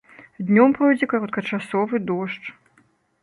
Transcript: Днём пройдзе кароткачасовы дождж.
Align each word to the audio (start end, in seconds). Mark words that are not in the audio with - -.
Днём 0.47 0.69
пройдзе 0.77 1.05
кароткачасовы 1.11 2.01
дождж. 2.13 2.45